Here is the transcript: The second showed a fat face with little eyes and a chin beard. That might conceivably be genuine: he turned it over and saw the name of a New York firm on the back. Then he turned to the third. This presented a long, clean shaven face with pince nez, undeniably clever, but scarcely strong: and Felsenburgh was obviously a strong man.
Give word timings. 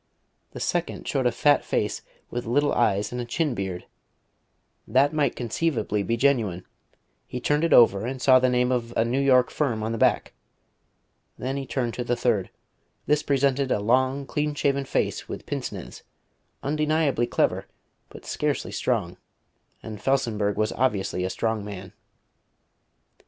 The 0.53 0.59
second 0.59 1.07
showed 1.07 1.27
a 1.27 1.31
fat 1.31 1.63
face 1.63 2.01
with 2.31 2.47
little 2.47 2.73
eyes 2.73 3.11
and 3.11 3.21
a 3.21 3.23
chin 3.23 3.53
beard. 3.53 3.85
That 4.87 5.13
might 5.13 5.35
conceivably 5.35 6.01
be 6.01 6.17
genuine: 6.17 6.65
he 7.27 7.39
turned 7.39 7.63
it 7.63 7.71
over 7.71 8.07
and 8.07 8.19
saw 8.19 8.39
the 8.39 8.49
name 8.49 8.71
of 8.71 8.95
a 8.97 9.05
New 9.05 9.19
York 9.19 9.51
firm 9.51 9.83
on 9.83 9.91
the 9.91 9.99
back. 9.99 10.33
Then 11.37 11.55
he 11.55 11.67
turned 11.67 11.93
to 11.93 12.03
the 12.03 12.15
third. 12.15 12.49
This 13.05 13.21
presented 13.21 13.71
a 13.71 13.79
long, 13.79 14.25
clean 14.25 14.55
shaven 14.55 14.85
face 14.85 15.29
with 15.29 15.45
pince 15.45 15.71
nez, 15.71 16.01
undeniably 16.63 17.27
clever, 17.27 17.67
but 18.09 18.25
scarcely 18.25 18.71
strong: 18.71 19.17
and 19.83 20.01
Felsenburgh 20.01 20.57
was 20.57 20.71
obviously 20.71 21.23
a 21.23 21.29
strong 21.29 21.63
man. 21.63 21.93